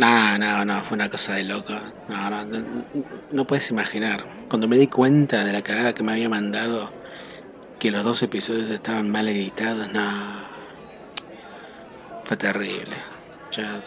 [0.00, 1.74] No, no, no, fue una cosa de loco.
[2.08, 2.64] No, no, no,
[3.32, 4.24] no puedes imaginar.
[4.48, 6.90] Cuando me di cuenta de la cagada que me había mandado,
[7.78, 10.48] que los dos episodios estaban mal editados, no.
[12.24, 12.96] Fue terrible.
[13.50, 13.82] Ya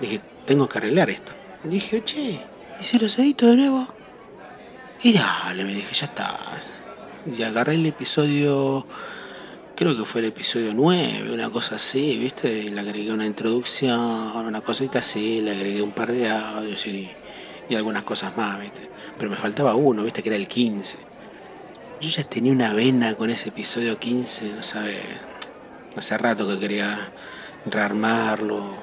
[0.00, 1.34] dije, tengo que arreglar esto.
[1.62, 2.40] dije, che,
[2.80, 3.86] ¿y si los edito de nuevo?
[5.04, 6.36] Y dale, me dije, ya está.
[7.24, 8.88] Y agarré el episodio
[9.74, 12.64] creo que fue el episodio 9, una cosa así, ¿viste?
[12.64, 17.10] Le agregué una introducción, una cosita así, le agregué un par de audios y,
[17.74, 18.90] algunas cosas más, ¿viste?
[19.16, 20.22] Pero me faltaba uno, ¿viste?
[20.22, 20.98] Que era el 15.
[22.02, 24.98] Yo ya tenía una vena con ese episodio 15, no sabes.
[25.96, 27.10] Hace rato que quería
[27.64, 28.74] rearmarlo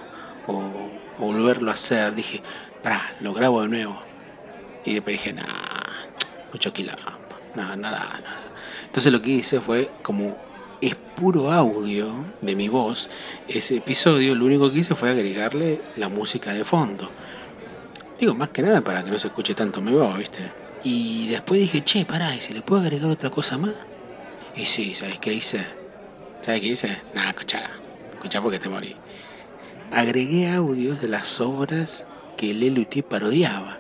[0.48, 2.16] o, volverlo a hacer.
[2.16, 2.42] Dije,
[2.82, 4.02] pará, lo grabo de nuevo.
[4.86, 5.44] Y después dije, nah,
[6.52, 7.12] mucho quilombo,
[7.54, 8.42] nada, nada, nada.
[8.86, 10.36] Entonces lo que hice fue como
[10.82, 12.08] es puro audio
[12.42, 13.10] de mi voz.
[13.48, 17.10] Ese episodio lo único que hice fue agregarle la música de fondo.
[18.20, 20.52] Digo, más que nada para que no se escuche tanto mi voz, ¿viste?
[20.84, 23.74] Y después dije, che, pará, ¿y se le puede agregar otra cosa más?
[24.56, 25.66] Y sí, ¿sabes qué hice?
[26.42, 26.98] ¿Sabes qué hice?
[27.14, 27.70] Nada, escuchá,
[28.14, 28.96] escuchá porque te morí.
[29.92, 32.06] Agregué audios de las obras
[32.38, 33.78] que Lelutier parodiaba.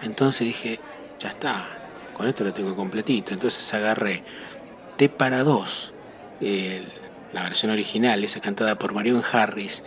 [0.00, 0.80] Entonces dije,
[1.18, 1.68] ya está,
[2.14, 3.32] con esto lo tengo completito.
[3.34, 4.22] Entonces agarré
[4.96, 5.44] T para
[7.32, 9.84] la versión original, esa cantada por Marion Harris.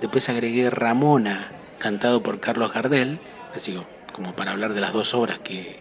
[0.00, 3.18] Después agregué Ramona, cantado por Carlos Gardel,
[3.54, 3.78] así
[4.12, 5.80] como para hablar de las dos obras que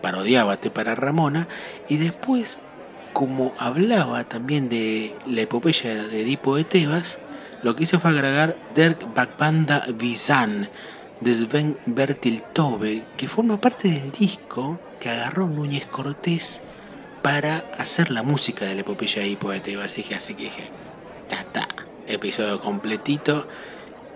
[0.00, 1.48] parodiaba Te para Ramona.
[1.88, 2.58] Y después,
[3.12, 7.18] como hablaba también de la epopeya de Edipo de Tebas,
[7.62, 10.68] lo que hice fue agregar Dirk Backbanda Visan
[11.20, 16.62] de Sven Bertil Tobe, que forma parte del disco que agarró Núñez Cortés
[17.22, 19.38] para hacer la música de la epopeya y
[19.82, 20.68] así que así que dije,
[21.30, 21.68] ya está,
[22.06, 23.46] episodio completito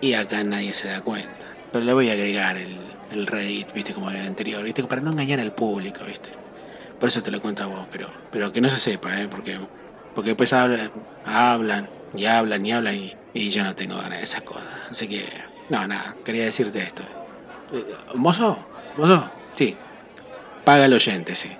[0.00, 1.46] y acá nadie se da cuenta.
[1.72, 2.76] Pero le voy a agregar el,
[3.12, 6.30] el Reddit, viste, como en el anterior, viste, para no engañar al público, viste.
[6.98, 9.28] Por eso te lo cuento a vos, pero, pero que no se sepa, ¿eh?
[9.28, 9.58] porque,
[10.14, 10.90] porque después hablan,
[11.24, 14.64] hablan y hablan y hablan y, y yo no tengo ganas de esas cosas.
[14.90, 15.26] Así que,
[15.68, 17.04] no, nada, quería decirte esto.
[17.72, 17.84] Eh,
[18.14, 18.66] ¿Mozo?
[18.96, 19.30] ¿Mozo?
[19.52, 19.76] Sí.
[20.64, 21.50] Paga el oyente, sí.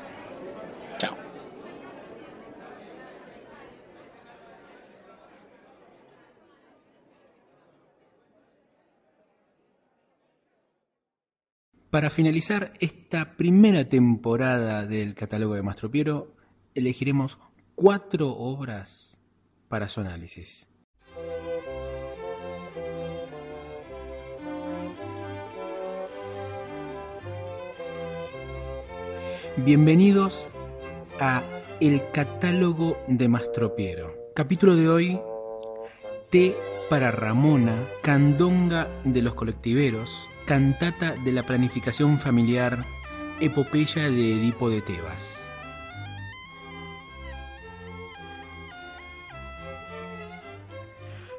[11.91, 16.35] Para finalizar esta primera temporada del catálogo de Mastro Piero,
[16.75, 17.39] elegiremos
[17.77, 19.17] cuatro obras
[19.69, 20.67] para su análisis.
[29.59, 30.49] Bienvenidos
[31.21, 31.43] a
[31.81, 34.13] El catálogo de Mastropiero.
[34.35, 35.21] Capítulo de hoy,
[36.37, 36.55] T
[36.91, 42.85] para Ramona, Candonga de los colectiveros, Cantata de la planificación familiar,
[43.41, 45.35] epopeya de Edipo de Tebas.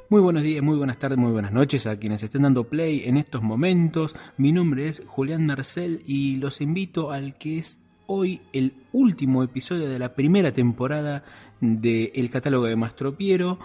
[0.09, 3.17] Muy buenos días, muy buenas tardes, muy buenas noches a quienes estén dando play en
[3.17, 4.15] estos momentos.
[4.35, 7.77] Mi nombre es Julián Marcel y los invito al que es
[8.07, 11.23] hoy el último episodio de la primera temporada
[11.61, 13.59] de El catálogo de Mastropiero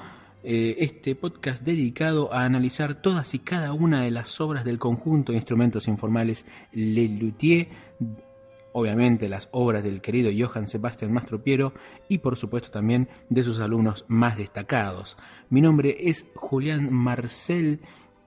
[0.44, 5.30] eh, este podcast dedicado a analizar todas y cada una de las obras del conjunto
[5.30, 7.69] de instrumentos informales Le Luthier,
[8.72, 11.75] obviamente las obras del querido Johann Sebastian Mastropiero
[12.08, 15.16] y por supuesto también de sus alumnos más destacados.
[15.48, 17.81] Mi nombre es Julián Marcel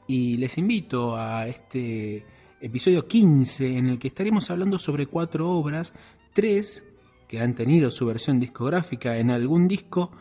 [0.08, 2.26] y les invito a este
[2.62, 5.94] episodio 15 en el que estaremos hablando sobre cuatro obras,
[6.34, 6.82] tres
[7.28, 10.12] que han tenido su versión discográfica en algún disco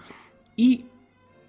[0.56, 0.86] y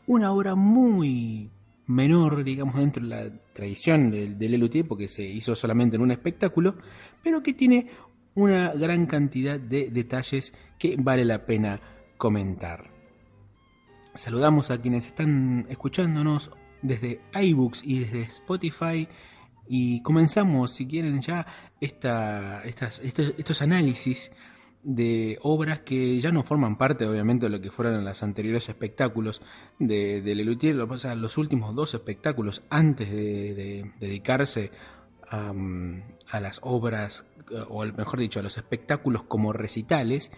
[0.07, 1.51] una obra muy
[1.88, 6.75] menor, digamos, dentro de la tradición del, del porque se hizo solamente en un espectáculo,
[7.23, 7.89] pero que tiene
[8.33, 11.79] una gran cantidad de detalles que vale la pena
[12.17, 12.91] comentar.
[14.16, 16.51] Saludamos a quienes están escuchándonos
[16.81, 19.08] desde iBooks y desde Spotify
[19.67, 21.46] y comenzamos, si quieren, ya
[21.81, 24.31] esta, estas, estos, estos análisis
[24.85, 29.41] de obras que ya no forman parte, obviamente, de lo que fueron los anteriores espectáculos
[29.79, 34.70] de, de Lelutier, o sea, los últimos dos espectáculos antes de, dedicarse
[35.28, 35.52] a,
[36.29, 37.26] a, las obras,
[37.67, 40.32] o mejor dicho, a los espectáculos como recitales.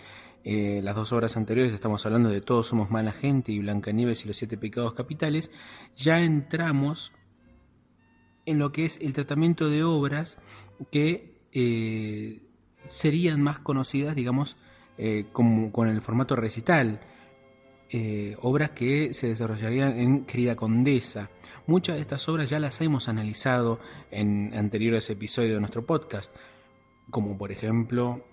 [0.45, 4.29] Eh, las dos obras anteriores, estamos hablando de Todos somos mala gente y Blancanieves y
[4.29, 5.51] los siete pecados capitales,
[5.97, 7.11] ya entramos
[8.45, 10.37] en lo que es el tratamiento de obras
[10.89, 12.46] que eh,
[12.87, 14.57] serían más conocidas, digamos,
[14.97, 16.99] eh, como, con el formato recital.
[17.89, 21.29] eh, obras que se desarrollarían en Querida Condesa.
[21.67, 23.79] Muchas de estas obras ya las hemos analizado
[24.11, 26.35] en anteriores episodios de nuestro podcast,
[27.09, 28.25] como por ejemplo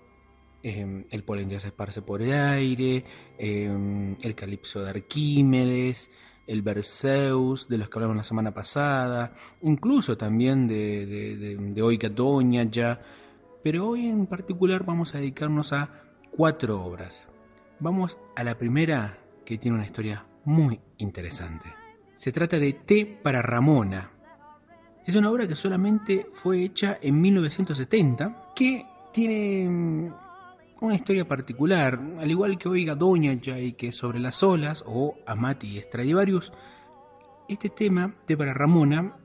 [0.63, 3.05] em, El polen ya se esparce por el aire,
[3.37, 6.09] em, El calipso de Arquímedes,
[6.47, 12.63] el Berceus, de los que hablamos la semana pasada, incluso también de, de, de, Doña
[12.63, 13.01] ya,
[13.65, 15.89] pero hoy en particular vamos a dedicarnos a
[16.29, 17.27] cuatro obras.
[17.79, 21.73] Vamos a la primera que tiene una historia muy interesante.
[22.13, 24.11] Se trata de T para Ramona.
[25.03, 30.13] Es una obra que solamente fue hecha en 1970, que tiene mm,
[30.81, 35.81] una historia particular, al igual que Oiga Doña y que sobre las olas o Amati
[35.81, 36.53] Stradivarius,
[37.49, 39.24] este tema de para Ramona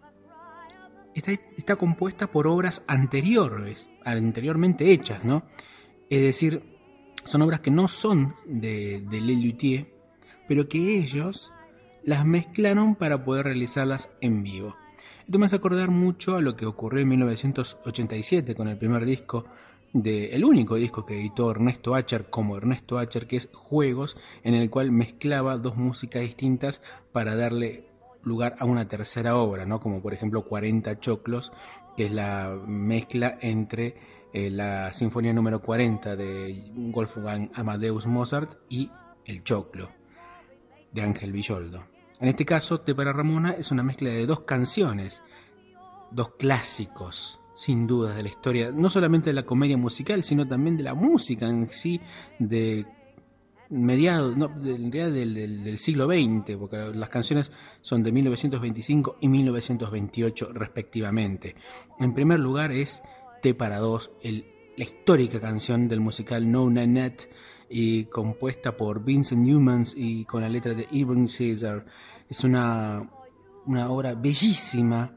[1.15, 5.45] está, compuesta por obras anteriores, anteriormente hechas, ¿no?
[6.09, 6.63] Es decir,
[7.25, 9.87] son obras que no son de, de Lelutier,
[10.49, 11.53] pero que ellos
[12.03, 14.77] las mezclaron para poder realizarlas en vivo.
[15.27, 19.45] Esto me hace acordar mucho a lo que ocurrió en 1987 con el primer disco
[19.93, 24.71] el único disco que editó Ernesto Acher como Ernesto Acher, que es Juegos, en el
[24.71, 26.81] cual mezclaba dos músicas distintas
[27.13, 27.90] para darle
[28.23, 29.81] lugar a una tercera obra, ¿no?
[29.81, 31.53] como por ejemplo 40 Choclos,
[31.97, 33.97] que es la mezcla entre
[34.33, 38.91] eh, la Sinfonía número 40 de Wolfgang Amadeus Mozart y
[39.25, 39.91] El Choclo
[40.93, 41.85] de Ángel Villoldo.
[42.21, 45.23] En este caso, Te para Ramona es una mezcla de dos canciones,
[46.11, 50.77] dos clásicos sin dudas de la historia, no solamente de la comedia musical, sino también
[50.77, 52.01] de la música en sí,
[52.39, 52.87] de
[53.71, 57.51] mediados, no, del, siglo XX, porque las canciones
[57.81, 61.55] son de 1925 y 1928 respectivamente.
[61.99, 63.03] En primer lugar es
[63.43, 64.45] T para dos, el,
[64.77, 67.29] la histórica canción del musical No Nanette,
[67.71, 71.87] y compuesta por Vincent Newman y con la letra de Irving Caesar.
[72.29, 73.09] Es una,
[73.65, 75.15] una obra bellísima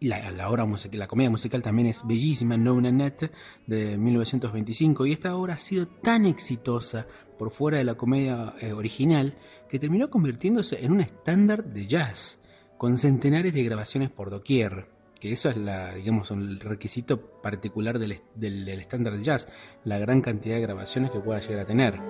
[0.00, 3.30] la, la, obra musical, la comedia musical también es bellísima, No Net
[3.66, 7.06] de 1925, y esta obra ha sido tan exitosa
[7.38, 9.34] por fuera de la comedia eh, original
[9.68, 12.38] que terminó convirtiéndose en un estándar de jazz,
[12.78, 14.86] con centenares de grabaciones por doquier,
[15.18, 19.48] que eso es la, digamos, el requisito particular del, del estándar de jazz,
[19.84, 22.00] la gran cantidad de grabaciones que pueda llegar a tener.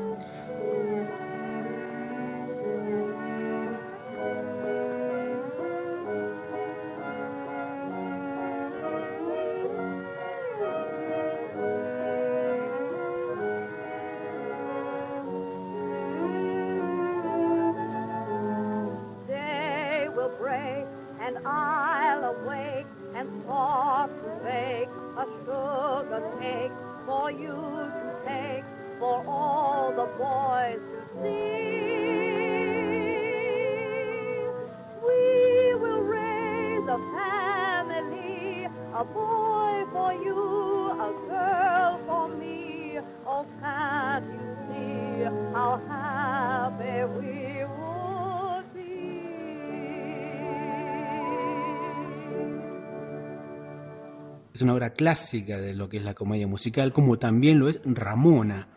[54.56, 57.78] Es una obra clásica de lo que es la comedia musical, como también lo es
[57.84, 58.68] Ramona,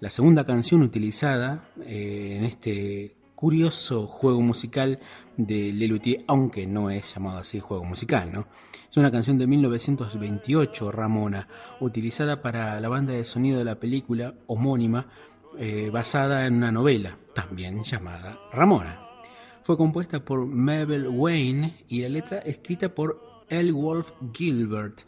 [0.00, 4.98] la segunda canción utilizada eh, en este curioso juego musical
[5.36, 8.48] de Lelutier, aunque no es llamado así juego musical, ¿no?
[8.90, 11.46] Es una canción de 1928, Ramona,
[11.78, 15.06] utilizada para la banda de sonido de la película homónima,
[15.56, 19.02] eh, basada en una novela, también llamada Ramona.
[19.62, 23.72] Fue compuesta por Mabel Wayne y la letra escrita por L.
[23.72, 25.02] Wolf Gilbert.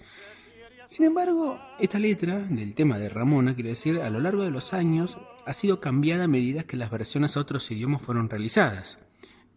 [0.86, 4.72] Sin embargo, esta letra del tema de Ramona, quiere decir, a lo largo de los
[4.72, 8.98] años ha sido cambiada a medida que las versiones a otros idiomas fueron realizadas.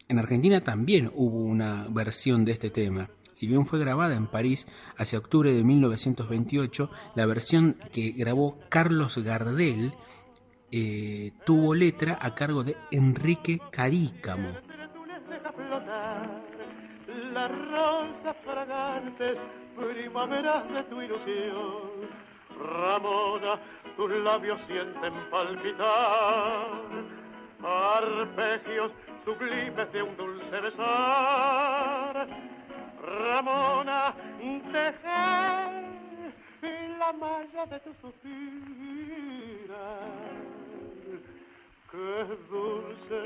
[0.07, 3.09] En Argentina también hubo una versión de este tema.
[3.31, 9.17] Si bien fue grabada en París hacia octubre de 1928, la versión que grabó Carlos
[9.17, 9.91] Gardel
[10.71, 14.49] eh, tuvo letra a cargo de Enrique Carícamo
[17.33, 19.37] las rosas fragantes,
[19.75, 22.23] primaveras de tu ilusión.
[22.57, 23.59] Ramona,
[23.97, 26.67] tus labios sienten palpitar,
[27.63, 28.91] arpegios
[29.25, 32.27] sublimes de un dulce besar.
[33.01, 34.13] Ramona,
[34.71, 35.71] deja
[36.99, 37.93] la malla de tu
[41.93, 43.21] Qué dulce,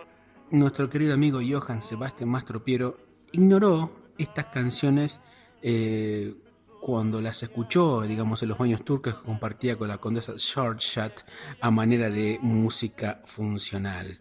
[0.51, 2.97] nuestro querido amigo Johann Sebastián Mastropiero
[3.31, 3.89] ignoró
[4.19, 5.19] estas canciones
[5.63, 6.35] eh,
[6.79, 11.25] cuando las escuchó, digamos, en los baños turcos que compartía con la condesa Shortshot
[11.59, 14.19] a manera de música funcional.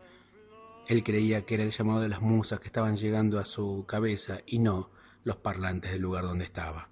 [0.87, 4.39] Él creía que era el llamado de las musas que estaban llegando a su cabeza
[4.47, 4.91] y no
[5.25, 6.89] los parlantes del lugar donde estaba.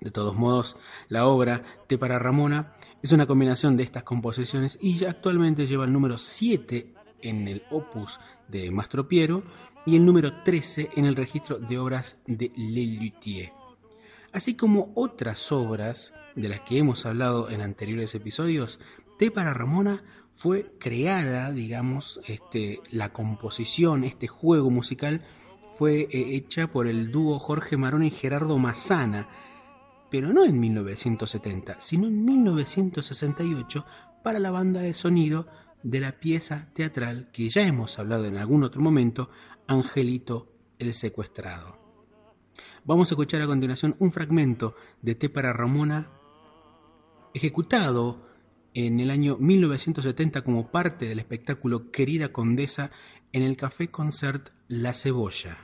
[0.00, 0.76] De todos modos,
[1.08, 2.72] la obra Te para Ramona
[3.02, 8.18] es una combinación de estas composiciones y actualmente lleva el número 7 en el opus
[8.48, 9.42] de Mastro Piero
[9.84, 13.52] y el número 13 en el registro de obras de Lelutier.
[14.32, 18.78] Así como otras obras de las que hemos hablado en anteriores episodios,
[19.18, 20.02] Te para Ramona
[20.40, 25.20] fue creada, digamos, este, la composición, este juego musical
[25.76, 29.28] fue eh, hecha por el dúo Jorge Marón y Gerardo Massana,
[30.10, 33.84] pero no en 1970, sino en 1968
[34.24, 35.46] para la banda de sonido
[35.82, 39.28] de la pieza teatral que ya hemos hablado en algún otro momento,
[39.66, 41.76] Angelito el secuestrado.
[42.86, 46.08] Vamos a escuchar a continuación un fragmento de Té para Ramona,
[47.34, 48.29] ejecutado
[48.74, 52.90] en el año 1970 como parte del espectáculo Querida Condesa
[53.32, 55.58] en el Café Concert La Cebolla.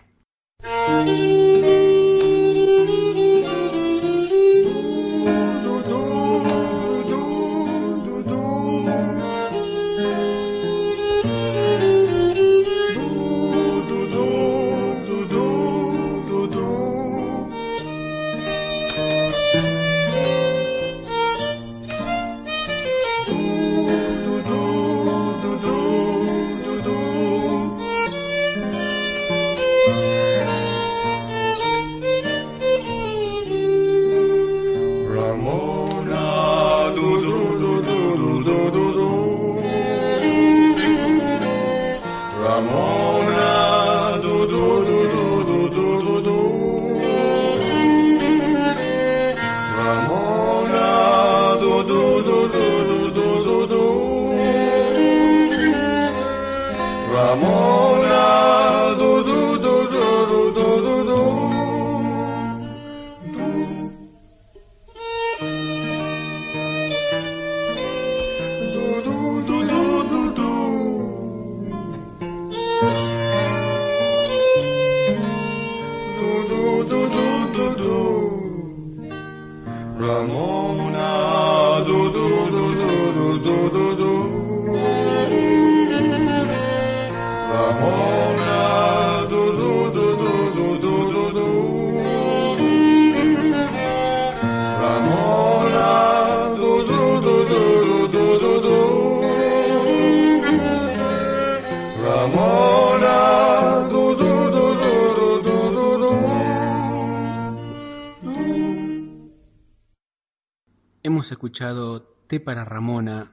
[111.57, 113.33] Escuchado Té para Ramona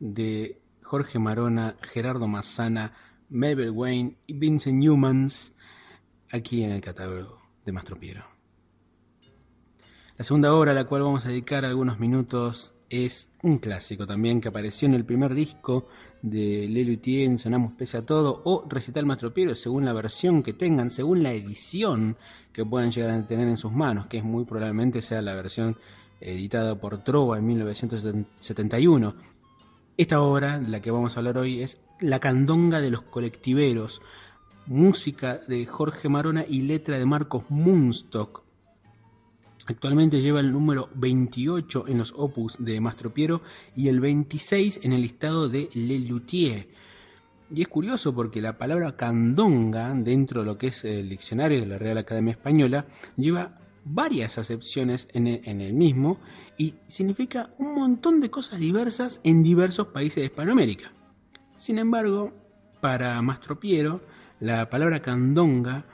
[0.00, 2.94] de Jorge Marona, Gerardo Massana,
[3.28, 5.54] Mabel Wayne y Vincent Newmans
[6.32, 8.24] aquí en el catálogo de Mastro Piero.
[10.18, 14.40] La segunda obra a la cual vamos a dedicar algunos minutos es un clásico también
[14.40, 15.86] que apareció en el primer disco
[16.22, 20.90] de Lelutier Sonamos Pese a Todo o Recital Mastro Piero según la versión que tengan,
[20.90, 22.16] según la edición
[22.52, 25.76] que puedan llegar a tener en sus manos, que es muy probablemente sea la versión
[26.20, 29.14] editada por Trova en 1971.
[29.96, 34.00] Esta obra, de la que vamos a hablar hoy, es La Candonga de los Colectiveros,
[34.66, 38.42] música de Jorge Marona y letra de Marcos Munstock.
[39.66, 43.42] Actualmente lleva el número 28 en los opus de Mastro Piero
[43.76, 46.68] y el 26 en el listado de Le Luthier.
[47.52, 51.66] Y es curioso porque la palabra candonga, dentro de lo que es el diccionario de
[51.66, 52.86] la Real Academia Española,
[53.16, 56.18] lleva varias acepciones en el, mismo
[56.56, 60.92] y significa un montón de cosas diversas en diversos países de Hispanoamérica.
[61.56, 62.32] Sin embargo,
[62.80, 64.00] para Mastropiero,
[64.40, 65.84] la palabra candonga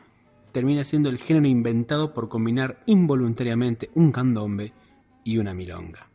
[0.52, 4.72] termina siendo el género inventado por combinar involuntariamente un candombe
[5.24, 6.08] y una milonga.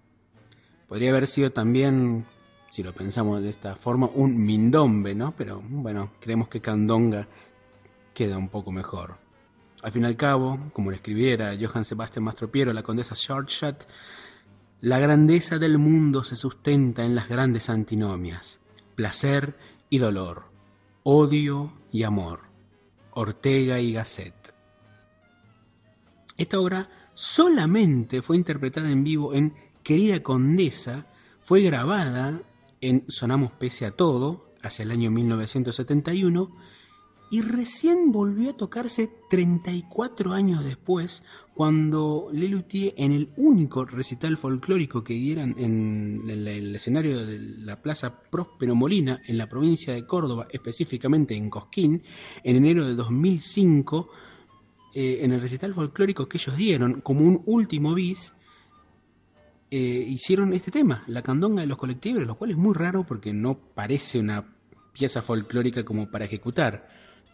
[0.88, 2.26] Podría haber sido también,
[2.70, 5.34] si lo pensamos de esta forma, un mindombe, ¿no?
[5.38, 7.28] Pero bueno, creemos que candonga
[8.14, 9.21] queda un poco mejor.
[9.82, 13.88] Al fin y al cabo, como lo escribiera Johann Sebastian Mastropiero, la condesa Shortshot,
[14.82, 18.60] la grandeza del mundo se sustenta en las grandes antinomias,
[18.96, 19.56] placer
[19.90, 20.46] y dolor,
[21.04, 22.42] odio y amor,
[23.12, 24.54] Ortega y Gasset.
[26.38, 31.06] Esta obra solamente fue interpretada en vivo en Querida Condesa,
[31.42, 32.42] fue grabada
[32.82, 36.52] en Sonamos Pese a Todo, hacia el año 1971,
[37.32, 41.24] y recién volvió a tocarse 34 años después,
[41.56, 48.22] cuando Lelutier en el único recital folclórico que dieran en el, escenario de la Plaza
[48.30, 52.04] Próspero Molina, en la provincia de Córdoba, específicamente en Cosquín,
[52.44, 54.10] en enero de 2005,
[54.94, 58.34] eh, en el recital folclórico que ellos dieron, como un último bis,
[59.72, 63.32] eh, hicieron este tema, la candonga de los colectivos, lo cual es muy raro porque
[63.32, 64.54] no parece una
[64.92, 66.90] pieza folclórica como para ejecutar.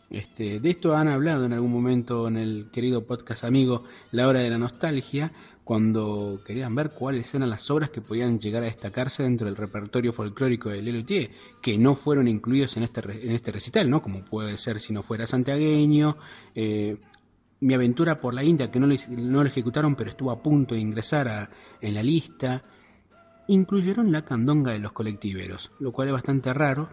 [0.09, 4.39] Este, de esto han hablado en algún momento en el querido podcast amigo La Hora
[4.39, 5.31] de la Nostalgia,
[5.65, 10.13] cuando querían ver cuáles eran las obras que podían llegar a destacarse dentro del repertorio
[10.13, 11.29] folclórico de Lelutier,
[11.61, 14.01] que no fueron incluidos en este, en este recital, ¿no?
[14.01, 16.15] como puede ser si no fuera santiagueño,
[16.55, 16.95] eh,
[17.59, 20.79] mi aventura por la India, que no lo, no ejecutaron, pero estuvo a punto de
[20.79, 21.49] ingresar a,
[21.81, 22.63] en la lista,
[23.47, 26.87] incluyeron la candonga de los colectiveros, lo cual es bastante raro,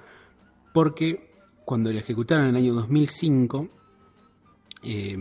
[0.72, 1.33] porque
[1.64, 3.68] cuando lo ejecutaron en el año 2005,
[4.82, 5.16] eh,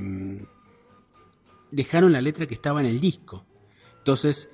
[1.71, 3.43] dejaron la letra que estaba en el disco.
[3.97, 4.49] Entonces,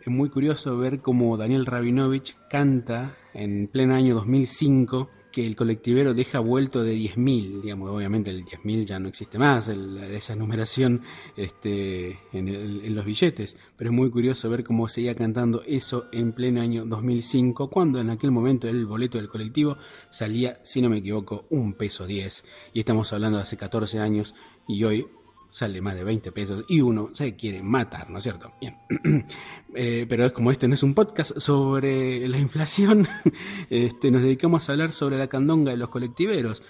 [0.00, 6.14] es muy curioso ver cómo Daniel Rabinovich canta en pleno año 2005 que el colectivero
[6.14, 11.02] deja vuelto de 10.000, digamos, obviamente el 10.000 ya no existe más, esa numeración
[11.36, 16.32] este, en, en, los billetes, pero es muy curioso ver cómo seguía cantando eso en
[16.32, 19.76] pleno año 2005, cuando en aquel momento el boleto del colectivo
[20.08, 24.34] salía, si no me equivoco, un peso 10, y estamos hablando de hace 14 años,
[24.66, 25.06] y hoy
[25.50, 28.52] sale más de 20 pesos y uno se quiere matar, ¿no es cierto?
[28.60, 28.76] Bien.
[29.74, 33.06] eh, pero como este no es un podcast sobre la inflación,
[33.70, 36.62] este, nos dedicamos a hablar sobre la candonga de los colectiveros.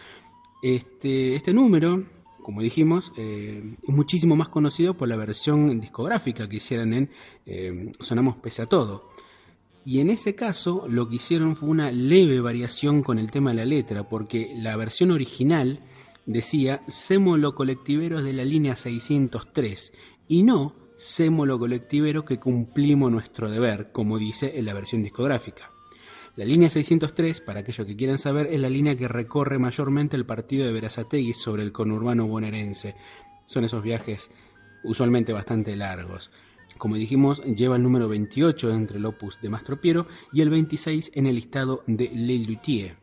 [0.63, 2.05] Este, este número,
[2.43, 7.11] como dijimos, eh, es muchísimo más conocido por la versión discográfica que hicieron en
[7.45, 9.11] eh, Sonamos Pese a Todo.
[9.85, 13.57] Y en ese caso lo que hicieron fue una leve variación con el tema de
[13.57, 15.79] la letra, porque la versión original
[16.27, 19.93] decía Sémolo colectiveros de la línea 603
[20.29, 25.71] y no Sémolo colectiveros que cumplimos nuestro deber, como dice en la versión discográfica.
[26.37, 30.27] La línea 603, para aquellos que quieran saber, es la línea que recorre mayormente el
[30.27, 32.95] partido de Verazategui sobre el conurbano bonaerense.
[33.47, 34.31] Son esos viajes
[34.85, 36.31] usualmente bastante largos.
[36.79, 41.27] Como dijimos, lleva el número 28 entre el opus de Mastropiero y el 26 en
[41.27, 42.97] el listado de Le Luthier.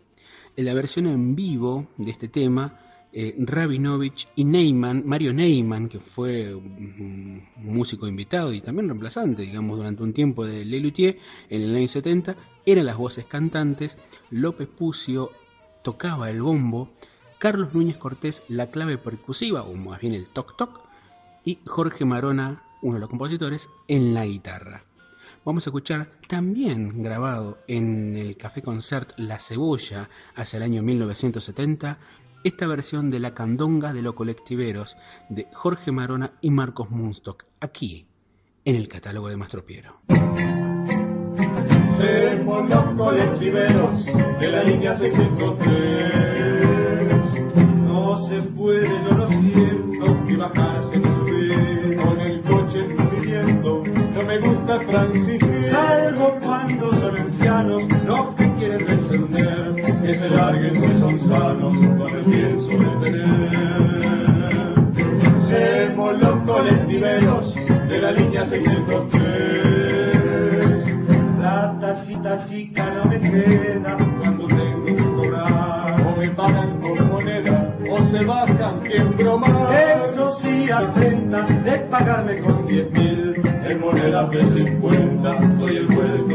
[0.55, 2.79] En la versión en vivo de este tema,
[3.15, 9.78] eh, Rabinovich y Neyman, Mario Neyman, que fue un músico invitado y también reemplazante, digamos,
[9.78, 13.99] durante un tiempo de Lelutier en el año 70, eran las voces cantantes,
[14.32, 15.30] López Pucio
[15.84, 16.89] tocaba el bombo,
[17.38, 20.82] Carlos Núñez Cortés la clave percusiva, o más bien el toc toc,
[21.45, 24.86] y Jorge Marona, uno de los compositores, en la guitarra.
[25.45, 31.99] Vamos a escuchar también grabado en el Café Concert La Cebolla hacia el año 1970
[32.43, 34.97] esta versión de la candonga de los colectiveros
[35.29, 38.06] de Jorge Marona y Marcos Munstock, aquí,
[38.65, 40.01] en el catálogo de Mastropiero.
[41.97, 44.06] Somos los colectiveros
[44.39, 46.13] de la línea 603.
[47.86, 51.97] No se puede, yo lo siento, ni bajarse ni subir.
[51.97, 55.65] Con el coche viviendo, no me gusta transigir.
[55.69, 59.72] Salgo cuando son ancianos, los que quieren descender,
[60.03, 64.73] que se larguen si son sanos, con el pienso de tener.
[65.47, 67.55] Somos los colectiveros
[67.87, 70.85] de la línea 603.
[71.41, 76.01] La tachita chica no me queda cuando tengo que cobrar.
[76.01, 79.69] O me pagan con moneda o se bajan en broma.
[79.95, 83.41] Eso sí, atenta de pagarme con 10 mil.
[83.65, 86.33] En monedas de 50 doy el vuelto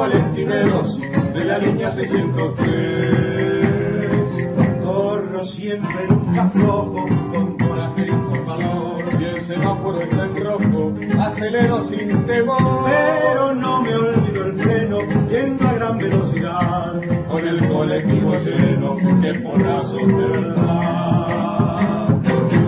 [0.00, 0.98] colectiveros
[1.34, 3.66] de la línea 603.
[4.82, 9.04] Corro siempre nunca flojo, con coraje y con valor.
[9.18, 12.86] Si el semáforo está en rojo, acelero sin temor.
[12.86, 16.94] Pero no me olvido el freno, yendo a gran velocidad,
[17.28, 22.08] con el colectivo lleno, que porrazo de verdad.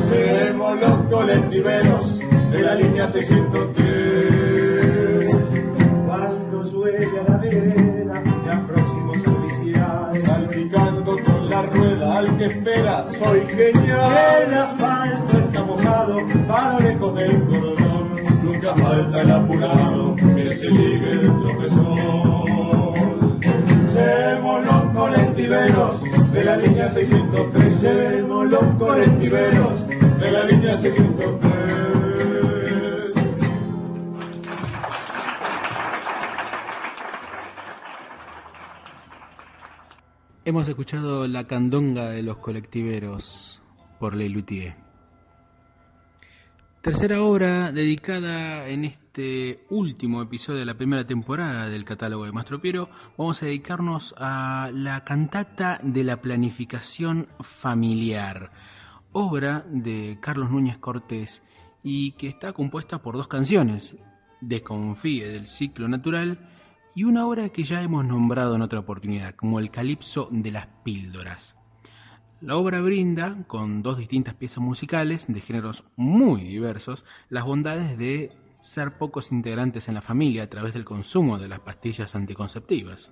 [0.03, 2.19] Seremos los colectiveros
[2.51, 4.12] de la línea 603.
[12.23, 14.47] Al que espera, soy genial.
[14.47, 18.23] El asfalto está mojado, para lejos del cordón.
[18.45, 21.99] Nunca falta el apurado que se ligue el profesor.
[23.89, 27.75] Somos los colectiveros de la línea 603.
[27.75, 32.02] Somos los colectiveros de la línea 603.
[40.45, 43.63] Hemos escuchado la candonga de los colectiveros
[44.01, 44.75] por Lelutier.
[46.81, 52.61] Tercera obra dedicada en este último episodio de la primera temporada del catálogo de Mastro
[52.61, 58.51] Piero, vamos a dedicarnos a la cantata de la planificación familiar,
[59.13, 61.41] obra de Carlos Núñez Cortés
[61.85, 63.95] y que está compuesta por dos canciones,
[64.41, 66.37] Desconfíe del ciclo natural
[66.95, 70.67] y una obra que ya hemos nombrado en otra oportunidad, como el Calipso de las
[70.85, 71.57] Píldoras.
[72.41, 78.33] La obra brinda, con dos distintas piezas musicales de géneros muy diversos, las bondades de
[78.61, 83.11] ser pocos integrantes en la familia a través del consumo de las pastillas anticonceptivas.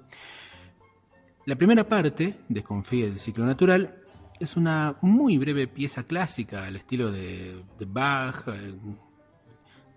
[1.47, 3.97] La primera parte, Desconfíe del ciclo natural,
[4.39, 8.75] es una muy breve pieza clásica al estilo de, de Bach, eh,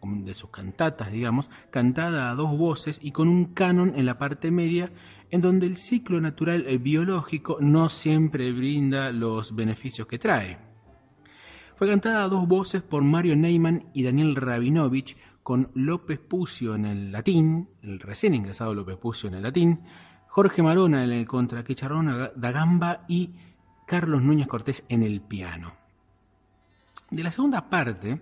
[0.03, 4.51] de sus cantatas, digamos, cantada a dos voces y con un canon en la parte
[4.51, 4.91] media,
[5.31, 10.57] en donde el ciclo natural biológico no siempre brinda los beneficios que trae.
[11.75, 16.85] Fue cantada a dos voces por Mario Neyman y Daniel Rabinovich, con López Pucio en
[16.85, 19.81] el latín, el recién ingresado López Pucio en el latín,
[20.27, 23.31] Jorge Marona en el contraquicharrón da Gamba y
[23.85, 25.73] Carlos Núñez Cortés en el piano.
[27.11, 28.21] De la segunda parte,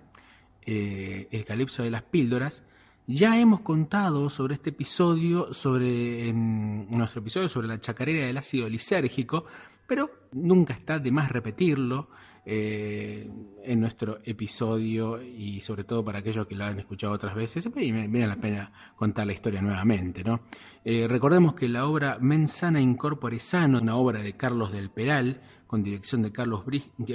[0.65, 2.63] eh, el calipso de las píldoras,
[3.07, 9.45] ya hemos contado sobre este episodio, sobre nuestro episodio sobre la chacarera del ácido lisérgico,
[9.87, 12.07] pero nunca está de más repetirlo
[12.45, 13.29] eh,
[13.63, 17.91] en nuestro episodio y sobre todo para aquellos que lo han escuchado otras veces, y
[17.91, 20.23] me, la pena contar la historia nuevamente.
[20.23, 20.41] ¿no?
[20.85, 25.83] Eh, recordemos que la obra Mensana Incorpore Sano, una obra de Carlos del Peral, con
[25.83, 26.63] dirección de, Carlos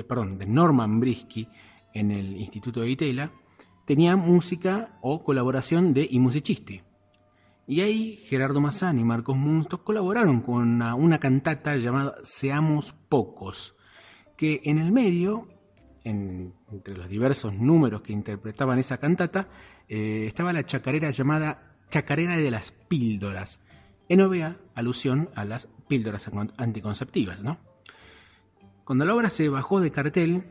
[0.06, 1.48] perdón, de Norman Brisky,
[1.98, 3.30] en el Instituto de Itela,
[3.86, 6.82] tenía música o colaboración de I Musicisti.
[7.66, 13.74] Y ahí Gerardo Mazzani y Marcos Munsto colaboraron con una, cantata llamada Seamos Pocos,
[14.36, 15.48] que en el medio,
[16.04, 19.48] entre los diversos números que interpretaban esa cantata,
[19.88, 23.60] eh, estaba la chacarera llamada Chacarera de las Píldoras,
[24.08, 27.42] en obvia alusión a las píldoras anticonceptivas.
[27.42, 27.58] ¿no?
[28.84, 30.44] Cuando la obra se bajó de cartel,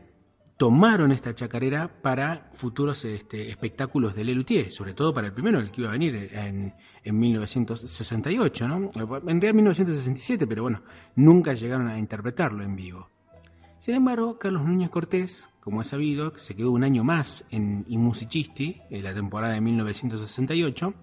[0.56, 5.70] tomaron esta chacarera para futuros este, espectáculos de Lelutier, sobre todo para el primero, el
[5.70, 8.88] que iba a venir en, en 1968, ¿no?
[8.94, 10.82] En realidad 1967, pero bueno,
[11.14, 13.08] nunca llegaron a interpretarlo en vivo.
[13.80, 17.98] Sin embargo, Carlos Núñez Cortés, como es sabido, se quedó un año más en I
[17.98, 20.94] Musicisti, en la temporada de 1968,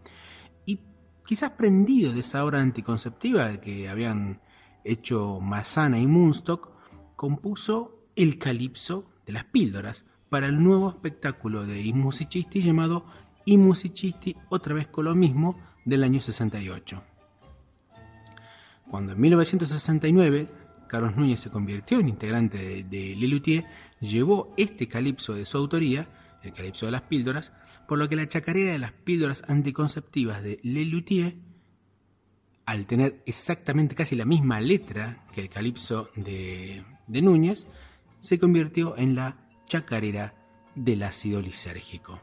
[0.65, 0.79] y
[1.25, 4.41] quizás prendido de esa obra anticonceptiva que habían
[4.83, 6.71] hecho Massana y Munstock,
[7.15, 13.05] compuso el calipso de las píldoras para el nuevo espectáculo de I Musicisti llamado
[13.45, 17.03] I Musicisti otra vez con lo mismo del año 68.
[18.89, 20.47] Cuando en 1969
[20.87, 23.65] Carlos Núñez se convirtió en integrante de, de Lelutier,
[23.99, 26.07] llevó este calipso de su autoría,
[26.43, 27.51] el calipso de las píldoras,
[27.87, 31.35] por lo que la chacarera de las píldoras anticonceptivas de Lelutier,
[32.65, 37.67] al tener exactamente casi la misma letra que el calipso de, de Núñez,
[38.23, 40.33] se convirtió en la chacarera
[40.75, 42.21] del ácido lisérgico.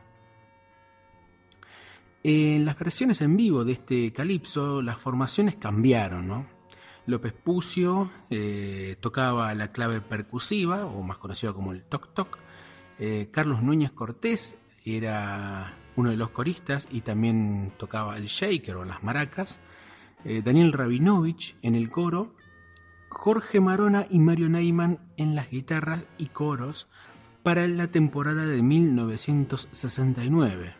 [2.22, 6.46] En las versiones en vivo de este calipso, las formaciones cambiaron, ¿no?
[7.04, 12.38] López Pucio eh, tocaba la clave percusiva, o más conocida como el toc toc.
[12.98, 18.86] Eh, Carlos Núñez Cortés era uno de los coristas y también tocaba el shaker o
[18.86, 19.60] las maracas.
[20.24, 22.34] Eh, Daniel Rabinovich en el coro
[23.10, 26.88] Jorge Marona y Mario Neyman en las guitarras y coros
[27.42, 30.72] para la temporada de 1969.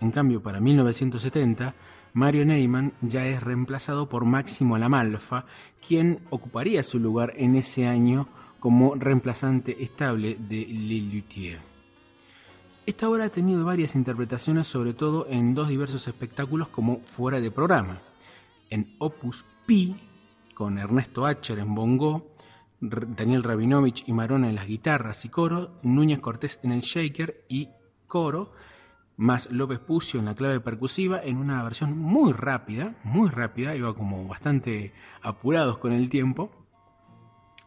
[0.00, 1.74] En cambio, para 1970,
[2.12, 5.46] Mario Neyman ya es reemplazado por Máximo Lamalfa,
[5.86, 8.28] quien ocuparía su lugar en ese año
[8.60, 11.58] como reemplazante estable de Lilutier.
[12.84, 17.50] Esta obra ha tenido varias interpretaciones, sobre todo en dos diversos espectáculos como fuera de
[17.50, 17.96] programa.
[18.70, 19.96] En Opus Pi,
[20.62, 22.36] con Ernesto Acher en bongo,
[22.78, 27.70] Daniel Rabinovich y Marona en las guitarras y coro, Núñez Cortés en el shaker y
[28.06, 28.52] coro,
[29.16, 33.92] más López Pucio en la clave percusiva en una versión muy rápida, muy rápida, iba
[33.92, 36.52] como bastante apurados con el tiempo,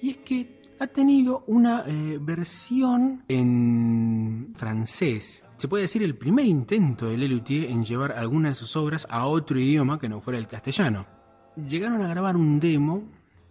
[0.00, 6.44] y es que ha tenido una eh, versión en francés se puede decir el primer
[6.44, 10.36] intento de Lelutier en llevar alguna de sus obras a otro idioma que no fuera
[10.36, 11.06] el castellano.
[11.54, 13.04] Llegaron a grabar un demo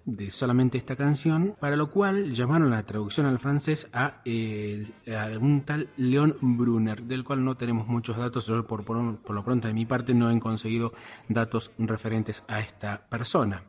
[0.05, 4.91] de solamente esta canción, para lo cual llamaron la traducción al francés a, eh,
[5.39, 9.73] un tal León Brunner, del cual no tenemos muchos datos, yo por lo pronto de
[9.73, 10.93] mi parte no he conseguido
[11.29, 13.63] datos referentes a esta persona.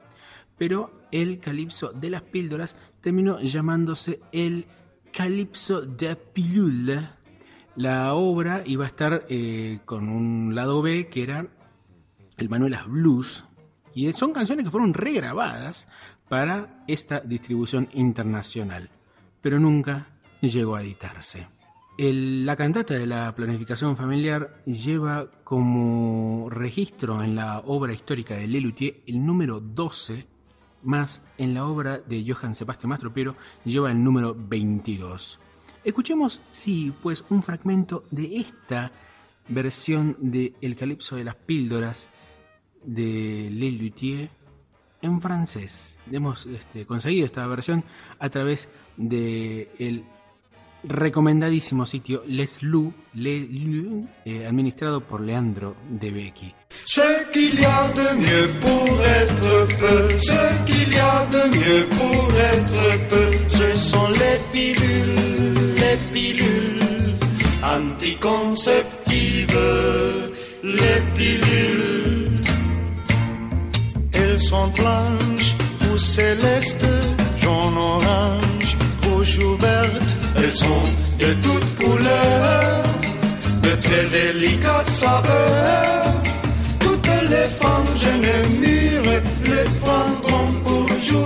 [0.58, 4.66] Pero el calipso de las píldoras terminó llamándose el
[5.12, 7.08] Calipso de Pilule.
[7.76, 11.46] La obra iba a estar eh, con un lado B que era
[12.36, 13.44] el Manuelas Blues,
[13.94, 15.86] y son canciones que fueron regrabadas
[16.28, 18.90] para esta distribución internacional,
[19.40, 20.06] pero nunca
[20.40, 21.46] llegó a editarse.
[21.98, 29.02] la cantata de la planificación familiar lleva como registro en la obra histórica de Lelutier
[29.06, 30.26] el número 12,
[30.82, 35.38] más en la obra de Johann Sebastian Mastropiero lleva el número 22.
[35.84, 38.90] Escuchemos, sí, pues un fragmento de esta
[39.48, 42.08] versión de El Calipso de las Píldoras
[42.84, 44.30] de Lelutier
[45.02, 45.98] en francés.
[46.10, 47.84] Hemos este, conseguido esta versión
[48.18, 50.04] a través de el
[50.84, 56.54] recomendadísimo sitio Les Lou, Les Lou eh, administrado por Leandro de Becky.
[56.84, 61.86] Ce qu'il y a de mieux pour être peu, ce qu'il y a de mieux
[61.86, 66.82] pour être peu, ce sont les pilules, les pilules
[67.62, 69.56] anticonceptives,
[70.64, 72.01] les pilules
[74.52, 75.54] sont blanches
[75.88, 76.92] ou célestes,
[77.42, 78.70] jaune, orange,
[79.02, 80.10] rouge ou verte.
[80.36, 80.84] Elles sont
[81.22, 82.84] de toutes couleurs,
[83.66, 86.12] de très délicates saveurs.
[86.84, 91.21] Toutes les femmes jeunes mûres les prendront pour jouir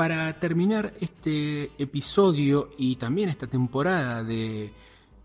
[0.00, 4.72] Para terminar este episodio y también esta temporada de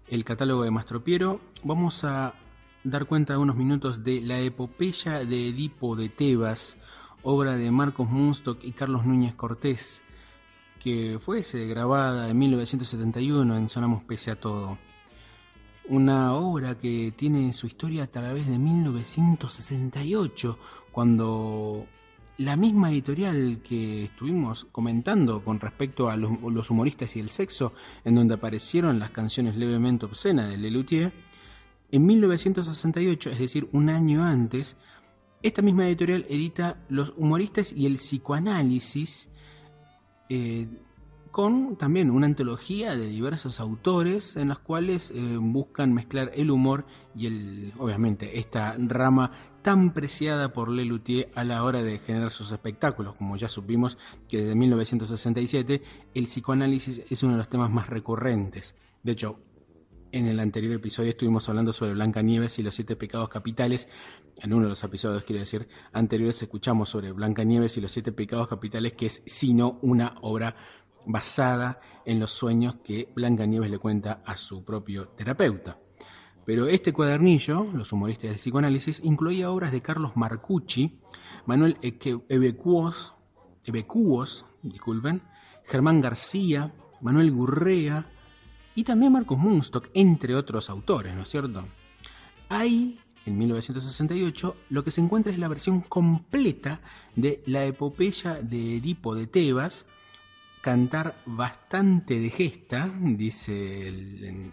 [0.09, 2.33] el catálogo de Mastropiero, vamos a
[2.83, 6.75] dar cuenta de unos minutos de la epopeya de Edipo de Tebas,
[7.23, 10.01] obra de Marcos Munstock y Carlos Núñez Cortés,
[10.83, 14.77] que fue grabada en 1971 en Sonamos Pese a Todo.
[15.87, 20.59] Una obra que tiene su historia a través de 1968,
[20.91, 21.87] cuando
[22.37, 28.15] la misma editorial que estuvimos comentando con respecto a los, humoristas y el sexo, en
[28.15, 31.13] donde aparecieron las canciones levemente obscenas de Lelutier,
[31.91, 34.75] en 1968, es decir, un año antes,
[35.43, 39.29] esta misma editorial edita Los humoristas y el psicoanálisis,
[40.27, 40.67] eh,
[41.31, 46.85] con también una antología de diversos autores en las cuales eh, buscan mezclar el humor
[47.13, 49.31] y el, obviamente, esta rama
[49.65, 53.97] tan preciada por Lelutier a la hora de generar sus espectáculos, como ya supimos
[54.29, 55.81] que desde 1967
[56.13, 58.75] el psicoanálisis es uno de los temas más recurrentes.
[59.01, 59.39] De hecho,
[60.11, 63.89] en el anterior episodio estuvimos hablando sobre Blanca Nieves y los siete pecados capitales.
[64.37, 68.11] En uno de los episodios, quiero decir, anteriores escuchamos sobre Blanca Nieves y los siete
[68.11, 70.55] pecados capitales, que es sino una obra
[71.07, 75.79] basada en los sueños que Blanca Nieves le cuenta a su propio terapeuta.
[76.45, 80.99] Pero este cuadernillo, Los humoristas del psicoanálisis, incluía obras de Carlos Marcucci,
[81.45, 81.77] Manuel
[82.29, 83.13] Ebecuos,
[84.61, 85.21] disculpen,
[85.65, 88.05] Germán García, Manuel Gurrea
[88.75, 91.63] y también Marcos Munstock, entre otros autores, ¿no es cierto?
[92.49, 96.79] Ahí, en 1968, lo que se encuentra es la versión completa
[97.15, 99.85] de la epopeya de Edipo de Tebas,
[100.65, 103.87] cantar bastante de gesta, dice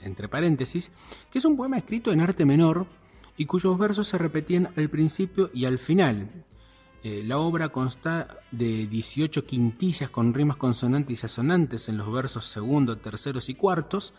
[0.03, 0.91] entre paréntesis,
[1.31, 2.87] que es un poema escrito en arte menor
[3.39, 6.45] y cuyos versos se repetían al principio y al final.
[7.03, 12.47] Eh, la obra consta de 18 quintillas con rimas consonantes y asonantes en los versos
[12.47, 14.13] segundo, terceros y cuartos,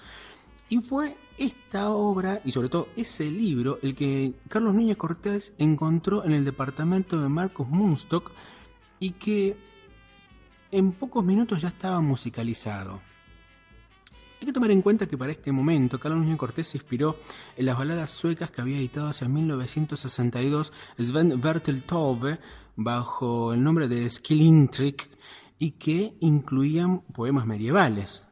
[0.70, 6.26] y fue esta obra, y sobre todo ese libro, el que Carlos Núñez Cortés encontró
[6.26, 8.32] en el departamento de Marcos Munstock
[9.00, 9.56] y que
[10.74, 13.00] en pocos minutos ya estaba musicalizado.
[14.42, 17.18] Hay que tomar en cuenta que para este momento Carlos Núñez Cortés se inspiró
[17.56, 22.40] en las baladas suecas que había editado hacia 1962 Sven Berteltove
[22.76, 25.10] bajo el nombre de Skillintrik
[25.60, 28.28] y que incluían poemas medievales.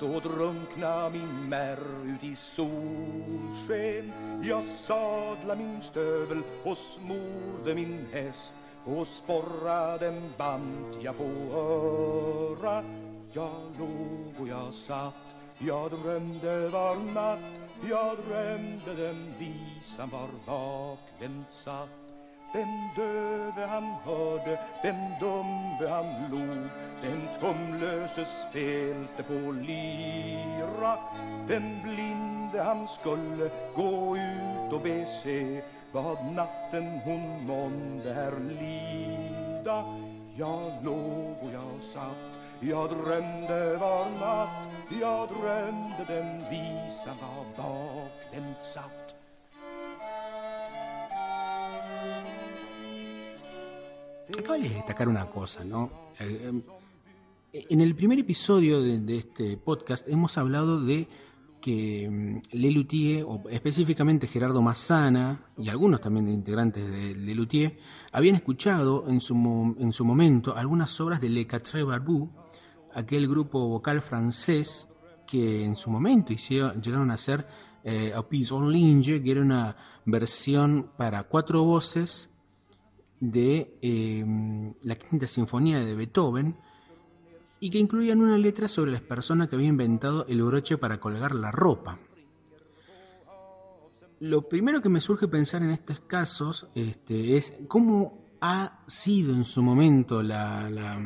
[0.00, 4.12] Då drunkna min märr ut i solsken.
[4.42, 8.54] Jag sadla min stövel och smorde min häst
[8.84, 11.24] och sporra' den band jag på
[11.58, 12.84] öra.
[13.32, 15.26] Jag låg och jag satt
[15.58, 17.38] Jag drömde var natt,
[17.88, 22.05] jag drömde den visan var bakvänt satt.
[22.56, 26.68] Den döve han hörde, den dumbe han log,
[27.02, 30.98] den tumlöse spelte på lira.
[31.48, 39.84] Den blinde han skulle gå ut och be se vad natten hon månde här lida.
[40.36, 44.68] Jag låg och jag satt, jag drömde var natt,
[45.00, 49.05] jag drömde den visan var bakvänt satt.
[54.28, 56.10] Acabo de destacar una cosa, ¿no?
[56.18, 56.50] Eh,
[57.52, 61.06] eh, en el primer episodio de, este podcast hemos hablado de
[61.60, 67.78] que mm, Lelutier, o específicamente Gerardo Massana y algunos también integrantes de Lelutier,
[68.10, 72.28] habían escuchado en su, en su momento algunas obras de Le Quatre Barbu,
[72.94, 74.88] aquel grupo vocal francés
[75.24, 77.46] que en su momento hicieron, llegaron a hacer
[77.84, 82.28] eh, A Piece on Linge, que era una versión para cuatro voces
[83.20, 84.24] de eh,
[84.82, 86.56] la Quinta Sinfonía de Beethoven
[87.60, 91.34] y que incluían una letra sobre la persona que había inventado el broche para colgar
[91.34, 91.98] la ropa.
[94.20, 99.44] Lo primero que me surge pensar en estos casos este, es cómo ha sido en
[99.44, 100.98] su momento la, la,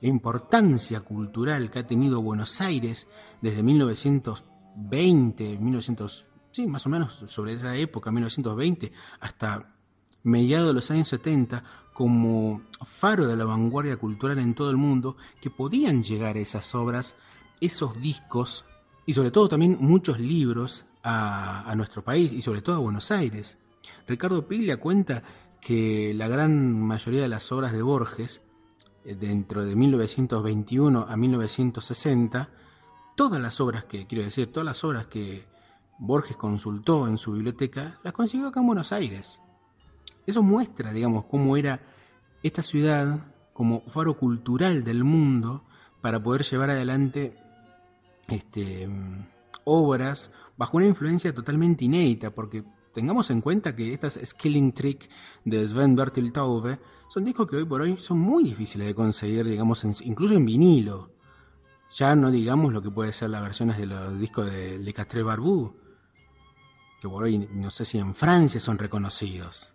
[0.00, 3.08] la importancia cultural que ha tenido Buenos Aires
[3.40, 9.75] desde 1920, 1900, sí, más o menos sobre esa época, 1920, hasta
[10.26, 11.62] mediados de los años 70
[11.92, 12.60] como
[12.98, 17.16] faro de la vanguardia cultural en todo el mundo, que podían llegar esas obras,
[17.60, 18.64] esos discos
[19.06, 23.56] y sobre todo también muchos libros a, nuestro país y sobre todo a Buenos Aires.
[24.08, 25.22] Ricardo Piglia cuenta
[25.60, 28.42] que la gran mayoría de las obras de Borges,
[29.04, 32.50] eh, dentro de 1921 a 1960,
[33.14, 35.46] todas las obras que, quiero decir, todas las obras que
[35.98, 39.40] Borges consultó en su biblioteca, las consiguió acá en Buenos Aires.
[40.26, 41.80] Eso muestra, digamos, cómo era
[42.42, 45.64] esta ciudad como faro cultural del mundo
[46.00, 47.36] para poder llevar adelante
[48.28, 48.88] este,
[49.64, 55.08] obras bajo una influencia totalmente inédita, porque tengamos en cuenta que estas Skilling Trick
[55.44, 59.44] de Sven Bertil Taube son discos que hoy por hoy son muy difíciles de conseguir,
[59.46, 61.10] digamos, en- incluso en vinilo.
[61.92, 65.22] Ya no digamos lo que puede ser las versiones de los discos de Le Castre
[65.22, 65.72] Barbu,
[67.00, 69.72] que por hoy no sé si en Francia son reconocidos.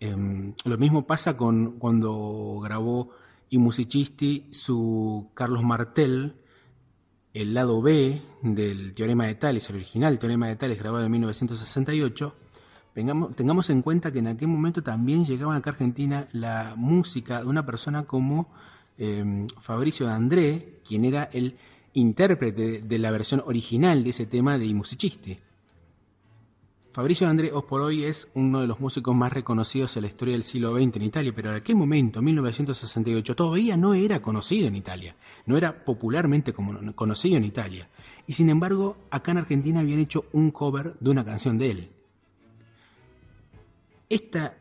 [0.00, 3.10] Em, lo mismo pasa con cuando grabó
[3.50, 6.34] I Musicisti su Carlos Martel,
[7.34, 12.34] el lado B del Teorema de Tales, el original Teorema de Tales grabado en 1968.
[12.94, 17.40] Tengamos, tengamos en cuenta que en aquel momento también llegaba acá a Argentina la música
[17.40, 18.52] de una persona como
[18.96, 21.56] em, Fabricio de André, quien era el
[21.94, 25.38] intérprete de la versión original de ese tema de I Musicisti.
[26.92, 30.32] Fabricio André hoy por hoy es uno de los músicos más reconocidos en la historia
[30.32, 34.74] del siglo XX en Italia, pero en aquel momento, 1968, todavía no era conocido en
[34.74, 36.54] Italia, no era popularmente
[36.94, 37.88] conocido en Italia.
[38.26, 41.90] Y sin embargo, acá en Argentina habían hecho un cover de una canción de él.
[44.08, 44.56] Esta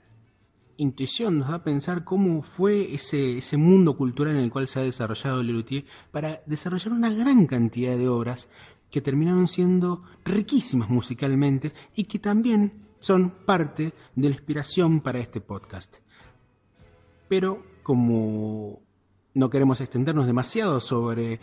[0.76, 4.80] intuición nos da a pensar cómo fue ese, ese mundo cultural en el cual se
[4.80, 8.50] ha desarrollado Lelutier para desarrollar una gran cantidad de obras
[8.90, 15.42] que terminaron siendo riquísimas musicalmente y que también son parte de la inspiración para este
[15.42, 15.98] podcast.
[17.28, 18.82] Pero como
[19.34, 21.40] no queremos extendernos demasiado sobre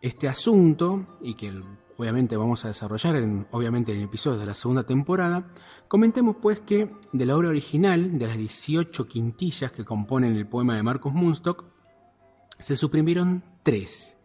[0.00, 1.52] este asunto y que
[1.96, 5.52] obviamente vamos a desarrollar en, obviamente en episodios de la segunda temporada,
[5.88, 10.76] comentemos pues que de la obra original, de las 18 quintillas que componen el poema
[10.76, 11.64] de Marcos Munstock,
[12.58, 14.16] se suprimieron tres.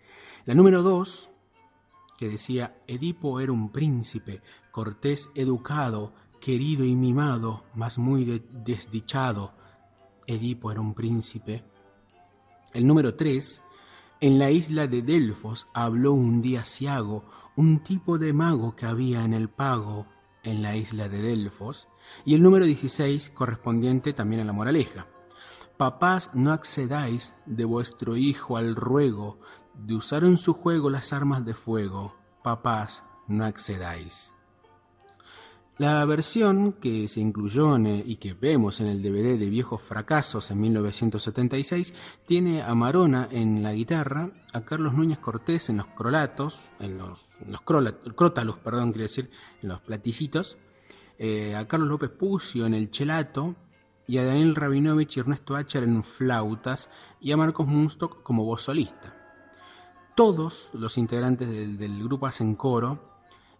[0.46, 1.30] La número 2,
[2.17, 9.53] que decía, Edipo era un príncipe, cortés educado, querido y mimado, mas muy de- desdichado.
[10.25, 11.63] Edipo era un príncipe.
[12.73, 13.62] El número 3,
[14.19, 17.24] en la isla de Delfos habló un día Siago,
[17.55, 20.05] un tipo de mago que había en el pago
[20.43, 21.88] en la isla de Delfos.
[22.26, 25.07] Y el número 16, correspondiente también a la moraleja.
[25.78, 29.39] Papás, no accedáis de vuestro hijo al ruego
[29.78, 32.15] de usar en su juego las armas de fuego.
[32.43, 34.34] Papás, no accedáis.
[35.78, 40.49] La versión que se incluyó en y que vemos en el DVD de Viejos Fracasos
[40.49, 41.93] en 1976
[42.25, 47.28] tiene a Marona en la guitarra, a Carlos Núñez Cortés en los crolatos, en los,
[47.45, 49.30] en los perdón, quiero decir,
[49.61, 49.82] en los
[51.19, 53.55] eh, a Carlos López Pucio en el chelato,
[54.07, 56.89] y a Daniel Rabinovich y Ernesto Acher en flautas,
[57.21, 59.16] y a Marcos Munstock como voz solista.
[60.18, 62.99] Todos los integrantes del, grupo hacen coro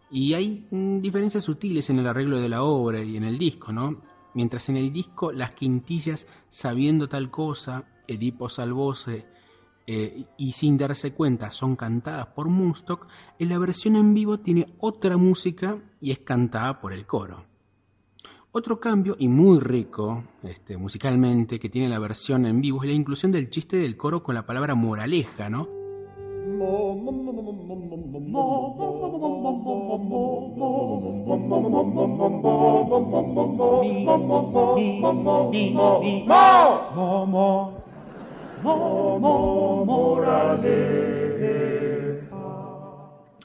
[0.10, 3.72] y hay mm, diferencias sutiles en el arreglo de la obra y en el disco,
[3.72, 4.02] ¿no?
[4.34, 9.28] Mientras en el disco las quintillas sabiendo tal cosa, Edipo Salvose
[9.86, 13.06] eh, y sin darse cuenta son cantadas por Moonstock,
[13.38, 17.46] en la versión en vivo tiene otra música y es cantada por el coro.
[18.52, 22.96] Otro cambio y muy rico este, musicalmente que tiene la versión en vivo es la
[22.96, 25.77] inclusión del chiste del coro con la palabra moraleja, ¿no?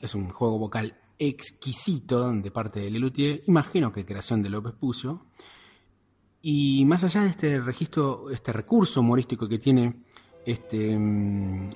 [0.00, 5.26] Es un juego vocal exquisito de parte de Lelutier, imagino que creación de López Pucio.
[6.42, 10.02] Y más allá de este registro, este recurso humorístico que tiene
[10.46, 10.98] este,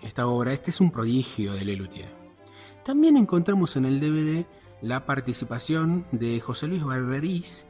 [0.03, 2.09] esta obra, este es un prodigio de Lelutier.
[2.85, 4.47] También encontramos en el DVD
[4.83, 7.67] la participación de José Luis Barberís,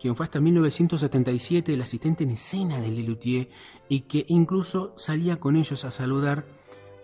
[0.00, 3.48] quien fue hasta 1977 el asistente en escena de Lelutier
[3.88, 6.44] y que incluso salía con ellos a saludar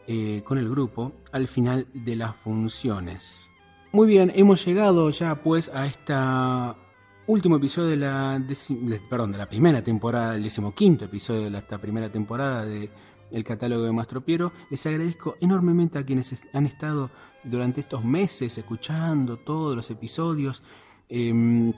[0.07, 3.49] eh, con el grupo al final de las funciones.
[3.93, 6.77] Muy bien, hemos llegado ya pues a esta
[7.27, 8.43] último episodio de la,
[9.09, 12.91] perdón, de la primera temporada, el decimoquinto episodio de esta primera temporada de
[13.33, 14.53] el catálogo de Mastro Piero.
[14.71, 17.11] Les agradezco enormemente a quienes han estado
[17.45, 20.63] durante estos meses escuchando todos los episodios,
[21.09, 21.73] em,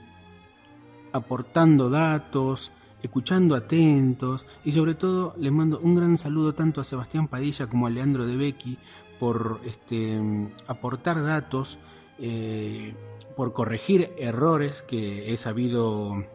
[1.11, 7.27] aportando datos, escuchando atentos y sobre todo les mando un gran saludo tanto a Sebastián
[7.27, 8.77] Padilla como a Leandro de Becky
[9.19, 10.19] por este,
[10.67, 11.79] aportar datos,
[12.19, 12.93] eh,
[13.35, 16.25] por corregir errores que he sabido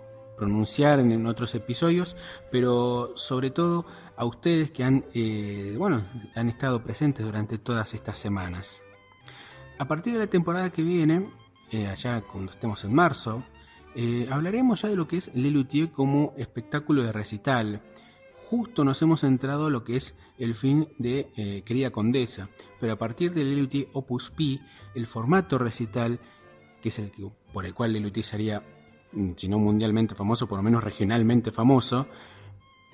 [0.41, 2.17] pronunciar en, otros episodios,
[2.51, 3.87] pero sobre todo
[4.17, 6.03] a ustedes que han, eh, bueno,
[6.35, 8.83] han estado presentes durante todas estas semanas.
[9.79, 11.31] A partir de la temporada que viene,
[11.71, 13.45] eh, allá cuando estemos en marzo,
[13.95, 17.83] eh, hablaremos ya de lo que es Lelutier como espectáculo de recital.
[18.49, 22.49] Justo nos hemos centrado en lo que es el fin de eh, Querida Condesa,
[22.81, 24.61] pero a partir de Lelutier Opus Pi,
[24.95, 26.19] el formato recital,
[26.83, 28.65] que es el que, por el cual Lelutier sería, mm,
[29.37, 32.07] si no mundialmente famoso, por lo menos regionalmente famoso,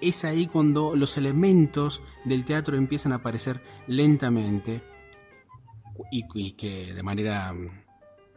[0.00, 4.82] es ahí cuando los elementos del teatro empiezan a aparecer lentamente
[6.10, 7.68] y, y que de manera mm,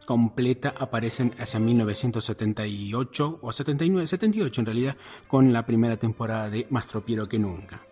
[0.06, 4.96] completa aparecen hacia 1978 o 79, 78 en realidad,
[5.28, 7.82] con la primera temporada de Más tropiero que nunca.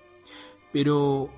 [0.72, 1.30] Pero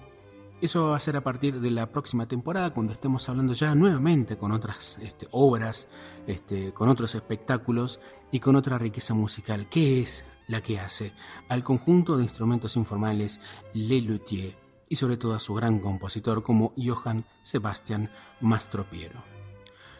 [0.61, 4.37] eso va a ser a partir de la próxima temporada, cuando estemos hablando ya nuevamente
[4.37, 5.89] con otras este, obras,
[6.27, 8.01] este, con otros espectáculos
[8.31, 11.13] y con otra riqueza musical, que es la que hace
[11.49, 13.41] al conjunto de instrumentos informales
[13.73, 14.57] Le Luthier
[14.89, 19.23] y sobre todo a su gran compositor como Johann Sebastian Mastropiero.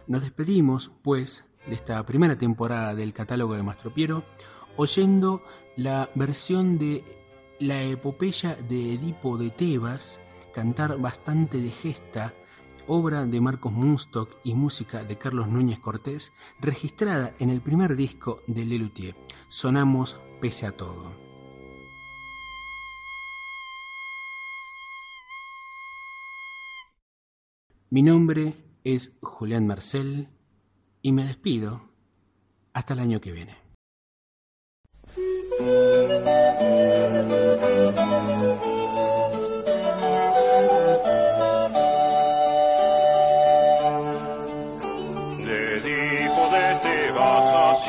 [0.09, 4.25] Nos despedimos, pues, de esta primera temporada del catálogo de Mastro Piero,
[4.77, 5.43] oyendo
[5.77, 7.05] la versión de
[7.61, 10.21] la epopeya de Edipo de Tebas,
[10.53, 12.35] cantar bastante de gesta,
[12.87, 18.41] obra de Marcos Munstock y música de Carlos Núñez Cortés, registrada en el primer disco
[18.47, 19.15] de Lelutier.
[19.49, 21.13] Sonamos pese a todo.
[27.91, 30.29] Mi nombre es Julián Marcel
[31.03, 31.83] y me despido
[32.73, 33.57] hasta el año que viene.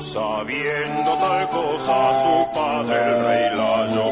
[0.00, 4.03] Sabiendo tal cosa, su padre el rey Layo,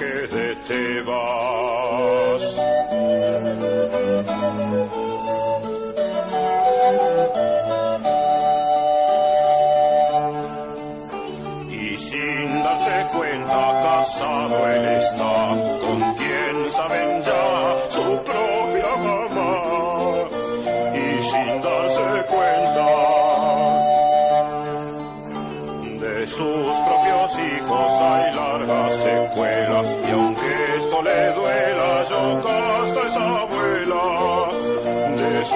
[0.00, 0.37] Okay.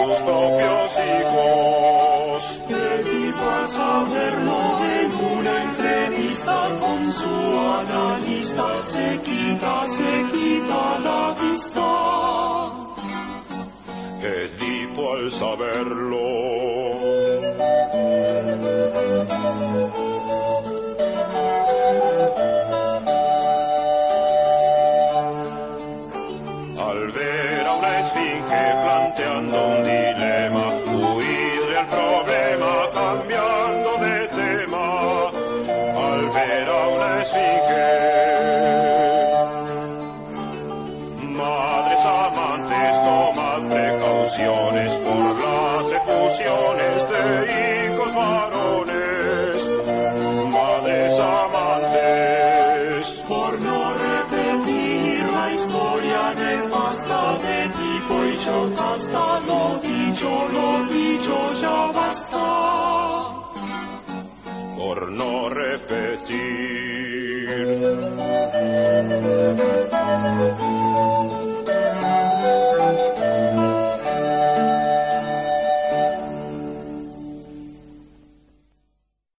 [0.08, 2.60] sus propios hijos.
[2.68, 3.02] Le
[3.50, 4.60] al saberlo
[4.98, 7.34] en una entrevista con su
[7.82, 11.88] analista, se quita, se quita la vista.
[14.22, 16.11] Edipo al saberlo